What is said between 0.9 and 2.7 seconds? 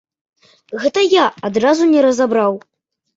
я адразу не разабраў.